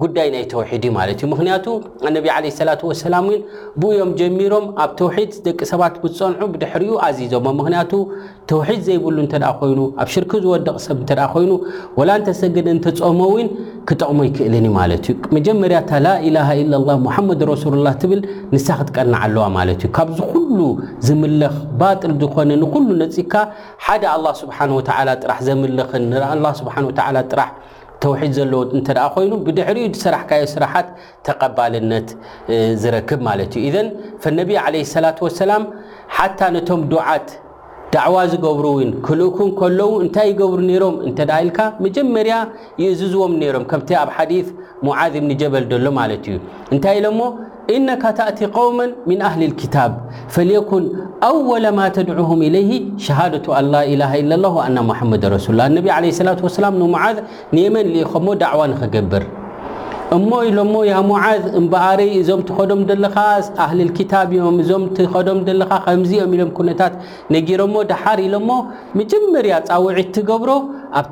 ጉዳይ 0.05 0.27
ናይ 0.35 0.43
ተውድ 0.53 0.71
እዩ 0.75 0.91
ማ 0.97 1.01
ዩቱ 1.49 2.91
ብ 3.81 3.89
እዮም 3.93 4.09
ጀሚሮም 4.19 4.65
ኣብ 4.83 4.91
ተውሒድ 4.99 5.31
ደቂ 5.45 5.59
ሰባት 5.71 5.95
ብዝፀንዑ 6.03 6.45
ብድሕሪኡ 6.53 6.93
ኣዚዞም 7.07 7.45
ምክንያቱ 7.59 7.91
ተውሒድ 8.51 8.81
ዘይብእሉ 8.87 9.17
እንተ 9.23 9.33
ኮይኑ 9.59 9.79
ኣብ 10.03 10.09
ሽርክ 10.13 10.31
ዝወደቕ 10.43 10.75
ሰብ 10.85 10.97
እንተ 11.03 11.11
ኮይኑ 11.33 11.51
ወላ 11.99 12.09
እንተሰግድ 12.19 12.67
እንተፀሞ 12.75 13.19
እውን 13.31 13.47
ክጠቕሞ 13.89 14.19
ይክእልን 14.27 14.65
ዩ 14.69 14.71
ማለት 14.79 15.07
እዩ 15.13 15.17
መጀመርያእታ 15.37 15.91
ላኢላሃ 16.05 16.49
ኢለላ 16.61 16.89
ሙሓመድ 17.07 17.41
ረሱሉላ 17.51 17.87
ትብል 18.03 18.21
ንሳ 18.55 18.67
ክትቀንዓ 18.81 19.21
ኣለዋ 19.27 19.45
ማለት 19.57 19.81
እዩ 19.85 19.91
ካብዚ 19.99 20.19
ኩሉ 20.33 20.59
ዝምልኽ 21.09 21.55
ባጥል 21.81 22.13
ዝኮነ 22.23 22.49
ንኩሉ 22.63 22.89
ነፂካ 23.03 23.33
ሓደ 23.87 24.03
ኣላ 24.15 24.27
ስብሓን 24.41 24.73
ወላ 24.79 25.09
ጥራሕ 25.23 25.39
ዘምልኽን 25.49 26.05
ንኣላ 26.13 26.45
ስብሓ 26.61 26.75
ወ 26.89 26.91
ጥራሕ 27.31 27.49
ተውሒድ 28.03 28.31
ዘለዎ 28.37 28.61
እንተደኣ 28.77 29.05
ኮይኑ 29.15 29.31
ብድሕሪኡ 29.47 29.85
ሰራሕካዮ 30.03 30.43
ስራሓት 30.53 30.87
ተቀባልነት 31.27 32.07
ዝረክብ 32.81 33.19
ማለት 33.29 33.53
እዩ 33.59 33.65
እዘን 33.69 33.87
ፈነቢ 34.23 34.49
ዓለ 34.63 34.75
ሰላት 34.95 35.19
ወሰላም 35.25 35.63
ሓታ 36.17 36.39
ነቶም 36.55 36.81
ዱዓት 36.93 37.29
ዳዕዋ 37.93 38.17
ዝገብሩ 38.33 38.65
እውን 38.75 38.91
ክልኡኩን 39.05 39.49
ከለዉ 39.59 39.89
እንታይ 40.03 40.27
ይገብሩ 40.31 40.59
ነይሮም 40.69 40.95
እንተዳ 41.07 41.31
ኢልካ 41.45 41.59
መጀመርያ 41.85 42.35
ይእዝዝዎም 42.81 43.33
ነሮም 43.41 43.65
ከምቲ 43.71 43.89
ኣብ 44.01 44.09
ሓዲ 44.15 44.31
ሙዓዝ 44.87 45.13
ብኒ 45.23 45.31
ጀበል 45.41 45.65
ደሎ 45.73 45.85
ማለት 46.01 46.23
እዩ 46.31 46.37
እንታይ 46.73 46.95
ኢሎሞ 47.01 47.19
إنك 47.69 48.01
ተأ 48.17 48.47
قوما 48.59 48.85
من 49.07 49.21
ኣهل 49.27 49.41
الكታ 49.49 49.75
ፈليكን 50.35 50.83
ኣول 51.29 51.65
ማ 51.77 51.79
ተድعه 51.97 52.31
إله 52.47 52.69
شሃደة 53.05 53.45
ኣላله 53.57 54.11
ه 54.11 54.19
ድ 55.21 55.23
سላ 55.47 55.61
ه 55.69 55.99
ة 55.99 57.07
ዝ 57.17 57.21
ንመን 57.55 57.87
ኢ 58.01 58.01
عو 58.51 58.59
ንክገብር 58.71 59.23
እሞ 60.15 60.29
ኢሎ 60.47 60.57
مذ 60.71 60.89
ህር 61.23 61.99
እዞም 62.19 62.41
ትከዶም 62.47 62.79
ለካ 63.03 63.17
ኣه 63.63 63.69
ل 63.77 63.79
ዞም 64.69 64.83
ዶም 64.97 65.61
ካ 65.69 65.71
ከዚኦም 65.85 66.33
ሎም 66.39 66.49
ነታት 66.69 66.93
ነጊሮሞ 67.35 67.75
ድሓር 67.91 68.19
ኢሎ 68.27 68.35
ጀመርያ 69.11 69.53
ፃውዒ 69.73 69.97
ትገብሮ 70.15 70.51
ኣ 71.01 71.03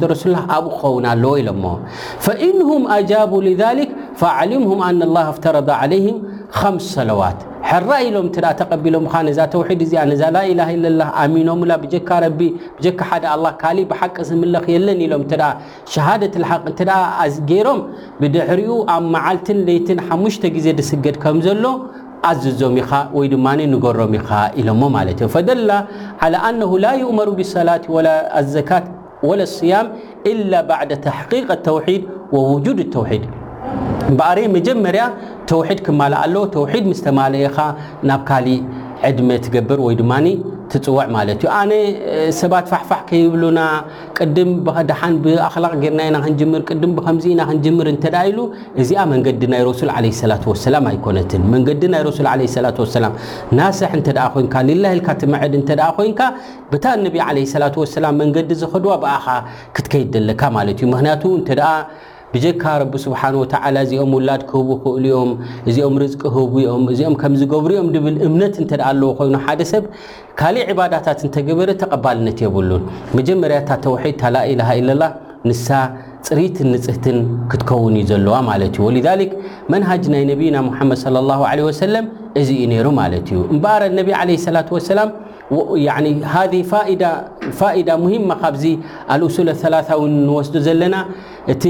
ደة 0.00 0.14
س 0.22 0.24
ኣብ 0.56 0.64
ክኸውን 0.76 1.04
ኣለዎ 1.12 1.34
ኢሎ 1.42 1.48
فعلمه 4.16 4.72
ن 4.92 5.02
الله 5.08 5.24
فتረض 5.36 5.68
عله 5.82 6.06
5 6.50 6.96
ሰለዋት 6.96 7.38
ራ 7.88 7.92
ኢሎም 8.08 8.26
ተቢሎም 8.36 9.04
ዛ 9.38 9.40
ተውድ 9.54 9.80
ዚ 9.90 9.94
ዛ 10.20 10.24
ላله 10.36 10.70
ኣሚኖም 11.22 11.60
ጀካ 11.92 12.10
ረ 12.24 12.30
ጀካ 12.84 13.02
ደ 13.24 13.24
ه 13.40 13.44
ካእ 13.62 13.78
ብሓቂ 13.90 14.16
ምለኽ 14.42 14.64
የለን 14.76 15.00
ሎም 15.12 15.22
شሃደة 15.94 16.34
لحق 16.42 16.64
ገይሮም 17.50 17.78
ብድሕሪኡ 18.20 18.70
ኣብ 18.94 19.04
መዓልትን 19.14 19.58
ለት 19.68 19.88
5ሽ 20.16 20.34
ግዜ 20.56 20.66
ስገድ 20.90 21.16
ከም 21.24 21.36
ዘሎ 21.46 21.64
ኣዝዞም 22.30 22.74
ኢኻ 22.82 22.90
ወይ 23.16 23.26
ድ 23.32 23.34
ንገሮም 23.72 24.12
ኢኻ 24.20 24.30
ኢሎ 24.60 24.68
فደ 25.34 25.48
على 26.22 26.36
نه 26.58 26.70
ላ 26.84 26.86
يؤመሩ 27.02 27.28
بالصላة 27.38 27.84
لዘካት 28.06 28.84
و 29.28 29.30
لصያም 29.40 29.86
إل 30.32 30.52
بع 30.68 30.80
ተحقيق 31.06 31.48
الተوድ 31.56 31.88
ووجوድ 32.34 32.78
الተوድ 32.86 33.24
እበኣር 34.12 34.38
መጀመርያ 34.56 35.04
ተውሒድ 35.50 35.78
ክማል 35.86 36.12
ኣለ 36.24 36.34
ተውሒድ 36.56 36.84
ምስ 36.90 37.00
ተማልአካ 37.06 37.58
ናብ 38.08 38.20
ካሊእ 38.28 38.60
ዕድሜ 39.08 39.30
ትገብር 39.44 39.78
ወይ 39.86 39.94
ድማ 40.02 40.12
ትፅወዕ 40.72 41.04
ማለት 41.16 41.36
እዩ 41.42 41.48
ኣነ 41.56 41.72
ሰባት 42.38 42.64
ፋሕፋሕ 42.70 43.00
ከይብሉና 43.08 43.60
ቅድም 44.18 44.48
ድሓን 44.88 45.14
ብኣክላቅ 45.24 45.70
ጌርናኢና 45.82 46.16
ክንርቅድ 46.40 46.82
ብከምዚ 46.96 47.26
ኢና 47.32 47.42
ክንጅምር 47.50 47.88
እንተኣ 47.92 48.14
ኢሉ 48.30 48.38
እዚኣ 48.84 49.02
መንገዲ 49.12 49.42
ናይ 49.52 49.62
ረሱል 49.68 49.90
ለ 50.06 50.10
ላ 50.32 50.40
ሰላ 50.64 50.78
ኣይኮነትን 50.92 51.44
መንገዲ 51.54 51.84
ናይ 51.94 52.02
ሱ 52.18 52.26
ላ 52.28 52.32
ላ 53.04 53.12
ናስሕ 53.58 53.92
እተ 54.00 54.16
ኮይንካ 54.36 54.56
ልላይ 54.70 54.94
ልካ 55.00 55.08
ትምዐድ 55.22 55.54
እተ 55.60 55.70
ኮይንካ 56.00 56.20
ብታ 56.72 56.84
ነቢ 57.04 57.16
ለ 57.38 57.46
ላ 57.64 57.70
ወሰላም 57.84 58.16
መንገዲ 58.24 58.50
ዝኸድዋ 58.64 58.94
ብኣኻ 59.06 59.28
ክትከይድደለካ 59.78 60.42
ማለት 60.58 60.80
እዩ 60.84 60.90
ምክንያቱ 60.96 61.24
ብጀካ 62.34 62.62
ረቢ 62.82 62.92
ስብሓንወተዓላ 63.04 63.76
እዚኦም 63.86 64.10
ውላድ 64.16 64.42
ክህቡ 64.48 64.68
ክእሉኦም 64.84 65.30
እዚኦም 65.70 65.96
ርፅቂ 66.02 66.20
ክህቡኦም 66.22 66.82
እዚኦም 66.92 67.14
ከምዝገብሩኦም 67.20 67.88
ድብል 67.94 68.16
እምነት 68.28 68.54
እንተደኣ 68.62 68.86
ኣለዎ 68.92 69.08
ኮይኑ 69.18 69.34
ሓደ 69.44 69.60
ሰብ 69.72 69.84
ካልእ 70.40 70.66
ዕባዳታት 70.72 71.20
እንተገበረ 71.26 71.68
ተቐባልነት 71.82 72.40
የብሉን 72.44 72.82
መጀመርያታ 73.18 73.68
ተውሒድ 73.84 74.16
ታላኢላሃ 74.22 74.70
ኢለላ 74.80 75.02
ንሳ 75.50 75.68
ፅሪትን 76.28 76.68
ንፅህትን 76.74 77.18
ክትከውን 77.50 77.94
እዩ 77.98 78.06
ዘለዋ 78.12 78.36
ማለት 78.50 78.74
እዩ 78.76 78.84
ወሊክ 78.86 79.32
መንሃጅ 79.72 80.04
ናይ 80.14 80.22
ነቢና 80.32 80.56
ሙሓመድ 80.68 81.02
ለ 81.16 81.22
ላ 81.28 81.36
ወሰለም 81.68 82.06
እዚ 82.40 82.48
ዩ 82.62 82.66
ነይሩ 82.72 82.86
ማለት 83.00 83.26
እዩ 83.34 83.40
እምበኣረ 83.54 83.82
ነቢ 84.00 84.10
ለ 84.26 84.56
ላ 84.56 84.64
ሰላም 84.92 85.12
ሃ 86.32 86.40
ፋኢዳ 87.58 87.90
ሙሂማ 88.04 88.30
ካብዚ 88.42 88.64
ኣልእሱል 89.14 89.48
ላዊ 89.72 90.00
ንወስዶ 90.28 90.54
ዘለና 90.68 90.94
እቲ 91.52 91.64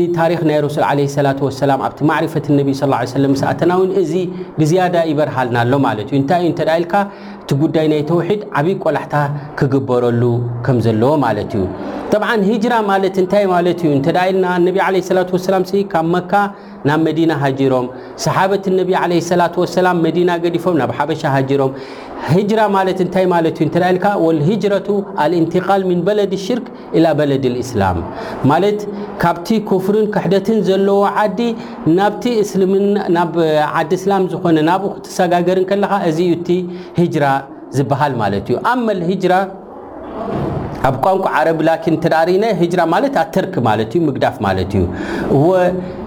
ብ 4.59 4.75
ይበርሃልናሎ 5.11 5.73
ድ 7.49 8.73
ቆላ 8.85 9.01
ክግበሉ 9.59 10.05
ለ 10.21 11.59
ላ 27.81 27.91
ክፍርን 29.71 30.07
ከሕደትን 30.15 30.59
ዘለዎ 30.69 31.01
ዓዲ 31.23 31.39
ናቲ 31.99 32.25
ናብ 33.17 33.35
ዓዲ 33.81 33.91
እስላም 34.01 34.25
ዝኮነ 34.33 34.59
ናብኡ 34.71 34.91
ክትሰጋገርን 35.05 35.65
ከለካ 35.71 35.93
እዚዩ 36.11 36.33
ቲ 36.49 36.59
ሂጅራ 37.01 37.27
ዝበሃል 37.79 38.13
ማለት 38.23 38.47
እዩ 38.51 38.57
ኣብ 38.73 38.81
መል 38.89 39.01
ራ 39.33 39.37
ኣብ 40.89 40.97
ቋንቋ 41.05 41.25
ዓረቢ 41.39 41.61
ላኪን 41.69 41.95
ተዳሪእነ 42.05 42.45
ራ 42.81 42.83
ማለት 42.95 43.15
ኣተርክ 43.25 43.55
ዩ 43.99 44.03
ምግዳፍ 44.09 44.37
ማለት 44.47 44.73
እዩ 44.81 44.85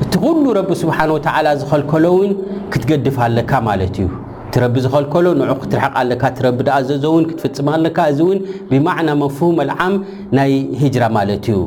እቲ 0.05 0.13
ኩሉ 0.25 0.45
ረቢ 0.59 0.69
ስብሓን 0.83 1.11
ወተላ 1.17 1.47
ዝኸልከሎ 1.61 2.05
ውን 2.19 2.33
ክትገድፍ 2.73 3.17
ኣለካ 3.27 3.51
ማለት 3.69 3.97
እዩ 4.03 4.07
እቲረቢ 4.49 4.75
ዝኸልከሎ 4.85 5.25
ን 5.39 5.57
ክትርሐቀ 5.63 5.93
ኣለካ 6.01 6.23
ትረቢ 6.37 6.57
ድኣዘዝእውን 6.67 7.25
ክትፍፅማለካ 7.31 7.97
እዚ 8.13 8.19
እውን 8.27 8.39
ብማዕና 8.71 9.09
መፍሁ 9.23 9.49
ኣልዓም 9.65 9.93
ናይ 10.39 10.51
ሂጅራ 10.83 11.03
ማለት 11.17 11.43
እዩ 11.53 11.57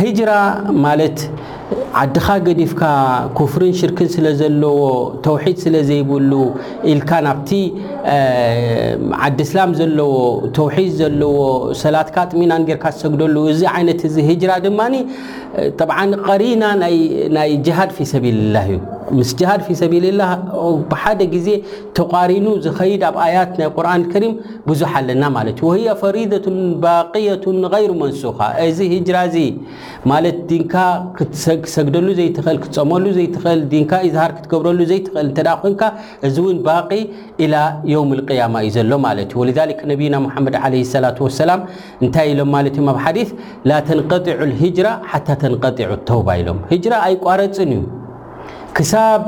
ህጅራ 0.00 0.30
ማለት 0.84 1.18
ዓድኻ 2.00 2.26
ገዲፍካ 2.46 2.82
ክፍርን 3.38 3.72
ሽርክን 3.80 4.08
ስለ 4.14 4.26
ዘለዎ 4.40 4.78
ተውሒድ 5.26 5.58
ስለ 5.64 5.76
ዘይብሉ 5.90 6.32
ኢልካ 6.92 7.10
ናብቲ 7.26 7.50
ዓዲ 9.26 9.38
እስላም 9.46 9.70
ዘለዎ 9.80 10.12
ተውሒድ 10.58 10.90
ዘለዎ 11.02 11.32
ሰላትካ 11.82 12.16
ጥሚናን 12.32 12.66
ጌርካ 12.70 12.84
ዝሰግደሉ 12.96 13.36
እዚ 13.52 13.62
ዓይነት 13.76 14.02
እዚ 14.10 14.16
ጅራ 14.42 14.52
ድማ 14.66 14.80
ብዓ 15.90 15.98
ቀሪና 16.28 16.64
ናይ 17.38 17.52
ጅሃድ 17.68 17.92
ፊ 17.98 18.10
ሰቢልላ 18.14 18.56
እዩ 18.70 18.78
ምስ 19.18 19.30
ጅሃድ 19.40 19.60
ፊ 19.66 19.74
ሰቢል 19.82 20.04
ላ 20.20 20.24
ብሓደ 20.90 21.20
ግዜ 21.34 21.48
ተቋሪኑ 21.98 22.46
ዝኸይድ 22.64 23.02
ኣብ 23.08 23.16
ኣያት 23.24 23.52
ናይ 23.60 23.68
ቁርን 23.76 24.02
ከሪም 24.12 24.32
ብዙሕ 24.70 24.90
ኣለና 25.00 25.24
ማለት 25.36 25.58
ዩ 25.62 25.68
ወያ 25.70 25.92
ፈሪደትን 26.02 26.58
ባቱን 26.84 27.58
غይሩ 27.74 27.90
መንሱካ 28.02 28.40
እዚ 28.68 28.78
ጅራ 29.08 29.18
ዚ 29.34 29.38
ማለት 30.12 30.38
ዲንካ 30.52 30.74
ክሰግደሉ 31.18 32.06
ዘይ 32.20 32.30
ክፀመሉ 32.64 33.04
ዘ 33.18 33.20
ዝሃር 34.14 34.30
ክትገብረሉ 34.36 34.80
ዘይኽእል 34.90 35.30
ኮንካ 35.62 35.82
እዚ 36.26 36.36
ውን 36.46 36.58
ባ 36.66 36.70
ላ 37.52 37.56
ዮውም 37.92 38.10
ቅያማ 38.28 38.54
እዩ 38.66 38.70
ዘሎ 38.78 38.90
ማለት 39.06 39.30
ዩ 39.36 39.40
ወ 39.42 39.44
ነና 39.50 40.18
መድ 40.46 40.56
ለ 40.74 41.02
ላ 41.04 41.12
ሰላ 41.40 41.50
እንታይ 42.02 42.28
ኢሎም 42.34 42.50
ማ 42.54 42.62
እዮ 42.70 42.78
ኣብ 42.94 42.98
ሓዲ 43.04 43.18
ላ 43.70 43.80
ተንጢዑ 43.90 44.86
ራ 44.88 44.96
ሓ 45.12 45.22
ተንጢዑ 45.42 45.92
ተውባ 46.10 46.28
ኢሎም 46.42 46.58
ራ 46.92 46.96
ኣይቋረፅን 47.08 47.72
እዩ 47.78 47.82
ክሳብ 48.76 49.22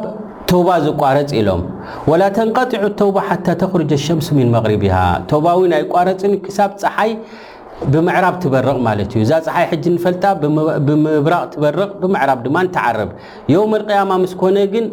ተውባ 0.51 0.69
ዝቋረፅ 0.85 1.31
ኢሎም 1.41 1.63
ወላ 2.11 2.23
ተንቀጢዑ 2.37 2.83
ተውባ 3.01 3.17
ሓታ 3.29 3.47
ተክርጅ 3.61 3.91
ሸምስ 4.07 4.29
ምን 4.37 4.49
መሪብ 4.55 4.83
ሃ 4.97 5.01
ተውባዊ 5.31 5.59
ናይ 5.73 5.83
ቋረፅ 5.93 6.23
ክሳብ 6.45 6.73
ፀሓይ 6.83 7.13
ብምዕራብ 7.93 8.35
ትበርቕ 8.43 8.77
ማለት 8.89 9.11
እዩ 9.15 9.21
እዛ 9.27 9.33
ፀሓይ 9.47 9.65
ሕጂ 9.71 9.85
ንፈልጣ 9.95 10.25
ብምብራቅ 10.89 11.45
ትበርቕ 11.55 11.91
ብምዕራብ 12.03 12.39
ድማ 12.47 12.57
ተዓርብ 12.77 13.11
ዮ 13.55 13.65
ቅያማ 13.89 14.11
ምስኮነ 14.25 14.59
ግን 14.75 14.87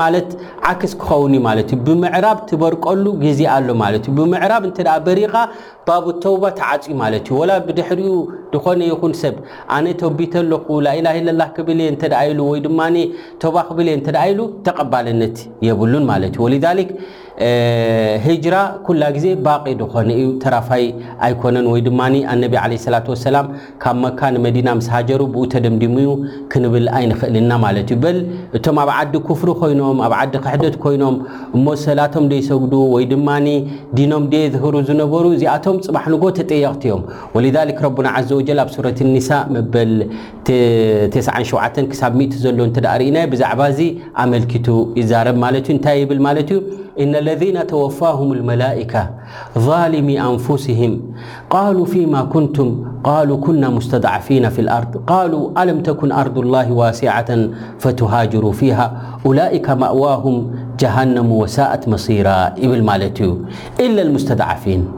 ማለት 0.00 0.28
ዓክስ 0.70 0.92
ክኸውን 1.00 1.32
ማለት 1.46 1.70
እዩ 1.74 1.78
ብምዕራብ 1.86 2.38
ትበርቀሉ 2.50 3.04
ገዜ 3.24 3.40
ኣሎ 3.54 3.68
ማለት 3.84 4.04
እዩ 4.08 4.14
ብምዕራብ 4.18 4.62
እ 4.70 4.84
በሪቓ 5.06 5.34
ባቡ 5.88 6.04
ተውባ 6.24 6.44
ተዓፅ 6.58 6.84
ማለት 7.02 7.26
እዩ 7.32 7.40
ብድሕሪኡ 7.66 8.14
ድኾነ 8.54 8.80
ይኹን 8.90 9.12
ሰብ 9.22 9.34
ኣነ 9.76 9.86
ቶቢት 10.02 10.34
ኣለኹ 10.40 10.66
ላላ 10.86 11.06
ለላ 11.28 11.42
ክብልየ 11.56 11.88
እተደ 11.94 12.12
ኢሉ 12.28 12.40
ወይ 12.52 12.60
ድማ 12.66 12.80
ተባ 13.44 13.54
ክብልእየ 13.68 14.02
ተደ 14.08 14.16
ኢሉ 14.32 14.40
ተቐባልነት 14.68 15.36
የብሉን 15.68 16.04
ማለት 16.12 16.36
ዩወ 16.40 16.74
ራ 18.52 18.56
ኩላ 18.86 19.02
ግዜ 19.16 19.26
ባቂ 19.46 19.64
ዝኮኒ 19.80 20.08
እዩ 20.20 20.28
ተራፋይ 20.42 20.84
ኣይኮነን 21.26 21.66
ወይ 21.72 21.80
ድማ 21.88 22.00
ነቢ 22.42 22.54
ላት 22.94 23.08
ሰላም 23.26 23.46
ካብ 23.82 23.96
መካ 24.04 24.20
ንመዲና 24.34 24.68
ምስ 24.78 24.86
ሃጀሩ 24.94 25.20
ብኡ 25.34 25.42
ተደምዲሙ 25.54 25.96
ክንብል 26.52 26.86
ኣይንክእልና 27.00 27.52
ማለት 27.64 27.88
ዩ 27.94 27.98
በል 28.04 28.18
እቶም 28.58 28.78
ኣብ 28.84 28.90
ዓዲ 28.96 29.14
ክፍሪ 29.28 29.50
ኮይኖም 29.60 30.00
ኣብ 30.06 30.14
ዓዲ 30.20 30.34
ክሕደት 30.46 30.76
ኮይኖም 30.86 31.16
እሞ 31.58 31.66
ሰላቶም 31.86 32.26
ደይሰጉዱ 32.32 32.74
ወይ 32.94 33.06
ድማ 33.12 33.28
ዲኖም 33.98 34.24
ዝህሩ 34.54 34.74
ዝነበሩ 34.88 35.24
እዚኣቶም 35.36 35.76
ፅማሕንጎ 35.86 36.22
ተጠየቅቲዮምረ 36.38 37.46
سرة 38.46 38.94
النساء 39.00 39.48
ل 39.50 39.52
نابعب 43.12 43.72
املك 44.18 44.56
زربل 44.98 46.26
ان 47.00 47.14
الذين 47.14 47.66
توفاهم 47.66 48.32
الملائكة 48.32 49.10
ظالمي 49.58 50.20
أنفسهم 50.20 51.00
قالوا 51.50 51.84
فيما 51.84 52.22
كنتم 52.22 52.92
قالوا 53.04 53.36
كنا 53.36 53.68
مستضعفين 53.68 54.48
في 54.48 54.58
الأرض 54.60 55.04
قالوا 55.06 55.62
الم 55.62 55.82
تكن 55.82 56.12
أرض 56.12 56.38
الله 56.38 56.72
واسعة 56.72 57.48
فتهاجرو 57.78 58.50
فيها 58.52 59.18
أولئك 59.26 59.70
مواهم 59.70 60.50
جهنم 60.80 61.32
وساءة 61.32 61.90
مصيرا 61.90 62.48
بل 62.58 63.02
إلا 63.80 64.02
المستضعفين 64.02 64.97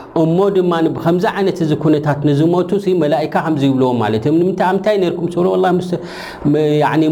እሞ 0.21 0.37
ድማ 0.55 0.71
ከምዚ 1.03 1.25
ዓይነት 1.39 1.59
ዚ 1.69 1.73
ኩነታት 1.83 2.19
ንዝሞቱ 2.27 2.71
መላካ 3.03 3.33
ከምዚ 3.45 3.63
ይብልዎም 3.67 3.97
ማ 4.03 4.07
እ 4.15 4.19
ኣብንታይ 4.69 4.95
ርኩም 5.13 5.27
ሰ 5.35 5.91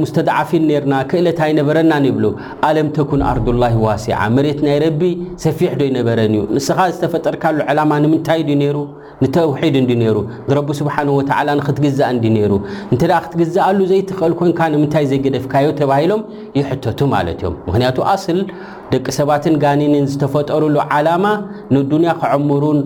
ሙስተድዓፊን 0.04 0.66
ርና 0.84 0.94
ክእለታ 1.12 1.40
ይነበረናንይብሉ 1.52 2.26
ኣለምተኩን 2.70 3.22
ኣርላ 3.30 3.64
ዋሲዓ 3.86 4.20
መሬት 4.38 4.60
ናይ 4.68 4.78
ረቢ 4.86 5.02
ሰፊሕ 5.46 5.72
ዶ 5.82 5.88
ይነበረን 5.90 6.34
እዩ 6.38 6.42
ንስኻ 6.56 6.80
ዝተፈጠርካሉ 6.96 7.58
ዕላማ 7.74 7.92
ንምንታይ 8.06 8.42
ሩ 8.78 8.80
ንተውሒድ 9.24 9.76
ንዲ 9.86 9.92
ሩ 10.18 10.18
ረቢ 10.58 10.70
ስብሓን 10.80 11.08
ወላ 11.18 11.48
ንክትግዛእ 11.60 12.12
እንዲ 12.16 12.26
ይሩ 12.44 12.54
እንተ 12.94 13.02
ክትግዛእሉ 13.24 13.80
ዘይትክእል 13.94 14.34
ኮይንካ 14.42 14.60
ንምንታይ 14.74 15.06
ዘይገደፍካዮ 15.14 15.68
ተባሂሎም 15.82 16.22
ይሕተቱ 16.60 17.00
ማለት 17.16 17.40
እዮም 17.44 17.56
ክንቱ 17.74 18.00
ደቂ 18.94 19.08
ሰባትን 19.18 19.56
ጋኒንን 19.64 20.06
ዝተፈጠሩሉ 20.12 20.76
ዓላማ 20.96 21.26
ንዱንያ 21.76 22.12
ክዐምሩን 22.22 22.80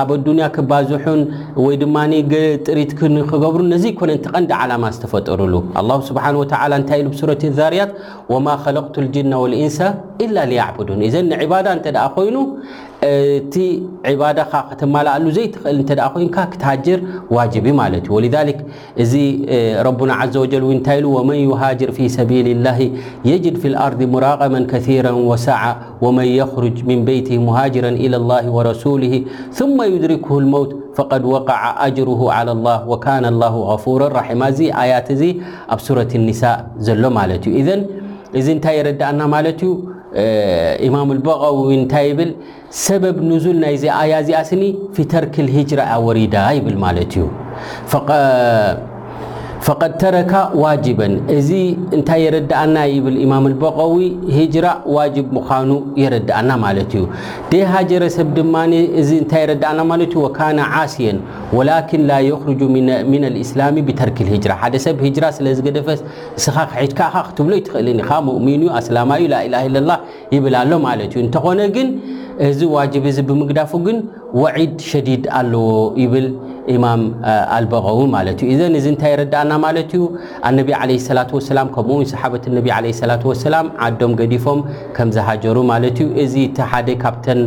ኣብ 0.00 0.10
ኣዱንያ 0.16 0.46
ክባዝሑን 0.56 1.22
ወይ 1.64 1.76
ድማ 1.82 1.96
ጥሪት 2.66 2.92
ክገብሩን 3.00 3.68
ነዘይኮነ 3.74 4.10
እንቲ 4.18 4.26
ቀንዲ 4.34 4.52
ዓላማ 4.64 4.84
ዝተፈጠሩሉ 4.96 5.54
ኣ 5.80 5.84
ስብሓን 6.10 6.38
ወ 6.40 6.44
እንታይ 6.80 6.98
ኢሉ 7.02 7.08
ብሱረት 7.14 7.42
ዛርያት 7.58 7.92
ወማ 8.34 8.46
ከለቅቱ 8.64 8.94
ልጅና 9.06 9.32
ወልኢንሳ 9.44 9.78
ኢላ 10.26 10.36
ሊያዕቡዱን 10.52 11.02
እዘን 11.08 11.28
ንዕባዳ 11.34 11.66
እተ 11.78 11.86
ደኣ 11.96 12.04
ኮይኑ 12.18 12.36
عبادة 13.04 13.88
يل 14.06 15.98
ر 15.98 16.98
واجب 17.30 17.64
ولذل 18.10 18.54
رب 19.86 20.02
عز 20.10 20.36
ول 20.36 21.04
ومن 21.04 21.34
يهاجر 21.36 21.90
في 21.90 22.08
سبيل 22.08 22.48
الله 22.48 22.90
يجد 23.24 23.56
في 23.56 23.68
الأرض 23.68 24.02
مراقما 24.02 24.66
كثيرا 24.70 25.10
وسعة 25.10 25.74
ومن 26.02 26.24
يخرج 26.24 26.84
من 26.86 27.04
بيته 27.04 27.38
مهاجرا 27.38 27.88
إلى 27.88 28.16
الله 28.16 28.50
ورسوله 28.50 29.24
ثم 29.52 29.82
يدركه 29.82 30.38
الموت 30.38 30.76
فقد 30.94 31.24
وقع 31.24 31.86
أجره 31.86 32.32
على 32.32 32.52
الله 32.52 32.88
وكان 32.88 33.24
الله 33.32 33.54
غفور 33.74 34.00
م 34.34 34.42
ي 34.48 35.38
سورة 35.88 36.10
النساء 36.20 36.56
ሎ 37.02 37.04
ذ 37.62 38.50
يرأ 38.78 39.58
ኢማም 40.86 41.08
الበቀ 41.14 41.42
እንታይ 41.76 42.06
ይብል 42.10 42.30
ሰበብ 42.84 43.16
نዙል 43.30 43.56
ናይዚ 43.64 43.84
ኣያ 44.00 44.14
ዚኣ 44.28 44.38
ስኒ 44.50 44.62
ف 44.94 44.96
ተርክ 45.12 45.34
الهجራ 45.44 45.80
ያወሪዳ 45.92 46.34
ይብል 46.58 46.76
ማለት 46.84 47.12
እዩ 47.18 47.24
ፈድ 49.66 49.92
ተረካ 50.00 50.32
ዋጅበ 50.62 51.00
እዚ 51.36 51.48
እንታይ 51.96 52.20
የረድኣና 52.24 52.76
ይብል 52.92 53.16
ማም 53.32 53.46
በቀዊ 53.62 53.94
ራ 54.64 54.68
ዋ 54.96 55.06
ምዃኑ 55.36 55.70
የረድኣና 56.02 56.50
ማለት 56.64 56.92
እዩ 56.98 57.04
ደሃጀረሰብ 57.52 58.28
ድማ 58.38 58.54
እዚ 59.00 59.10
እታይ 59.24 59.42
የረዳኣና 59.44 59.80
ማ 59.90 59.94
ዩ 60.02 60.24
ስየ 60.94 61.08
ወላን 61.58 61.94
ላ 62.10 62.18
ርጅ 62.48 62.60
ና 62.76 63.32
እስላሚ 63.44 63.76
ብተርክ 63.88 64.18
ራ 64.52 64.56
ሓደ 64.62 64.74
ሰብ 64.86 65.00
ራ 65.24 65.32
ስለዝገደፈስኻ 65.38 66.56
ክድካ 66.74 67.00
ክትብሎይትክእልኒ 67.28 68.00
ؤሚን 68.36 68.62
ኣላማዩ 68.78 69.24
ላ 69.34 69.60
ላ 69.90 69.94
ይብል 70.36 70.54
ኣሎ 70.62 70.72
ማለት 70.88 71.10
እዩ 71.14 71.20
እንተኾነ 71.26 71.60
ግን 71.76 71.88
እዚ 72.48 72.60
ዋ 72.76 72.82
እዚ 73.12 73.16
ብምግዳፉ 73.28 73.72
ግን 73.88 73.96
ወዒድ 74.40 74.74
ሸዲድ 74.90 75.22
ኣለዎ 75.38 75.68
ይብል 76.04 76.26
እማም 76.74 77.02
ኣልበቀዊ 77.56 77.98
ማለት 78.14 78.38
እዩ 78.46 78.50
እዘን 78.58 78.74
እዚ 78.78 78.86
እንታይ 78.92 79.12
ይረዳኣና 79.14 79.52
ማለት 79.64 79.90
እዩ 79.96 80.02
ኣነቢ 80.50 80.70
ዓለ 80.80 80.90
ሰላት 81.08 81.30
ወሰላም 81.38 81.68
ከምኡውን 81.74 82.06
ሰሓበት 82.12 82.44
እነቢ 82.50 82.66
ዓለ 82.76 82.86
ሰላ 83.02 83.12
ወሰላም 83.30 83.68
ዓዶም 83.88 84.12
ገዲፎም 84.20 84.60
ከም 84.98 85.08
ዝሃጀሩ 85.16 85.56
ማለት 85.72 85.98
እዩ 86.04 86.08
እዚ 86.24 86.34
እቲ 86.48 86.58
ሓደ 86.72 86.88
ካብተን 87.04 87.40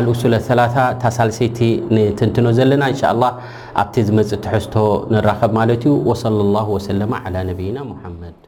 ኣልእሱለ 0.00 0.34
ሰላ 0.50 0.60
ታሳልሰይቲ 1.04 1.58
ንትንትኖ 1.94 2.46
ዘለና 2.60 2.82
እንሻ 2.94 3.02
ላ 3.22 3.32
ኣብቲ 3.84 3.96
ዝመፅ 4.10 4.30
ትሕዝቶ 4.46 4.76
ንራኸብ 5.14 5.52
ማለት 5.60 5.82
እዩ 5.88 5.94
ወለ 6.10 6.38
ላ 6.56 6.66
ወሰለማ 6.76 7.14
ላ 7.36 7.48
ነብይና 7.50 7.78
ሙሓመድ 7.94 8.47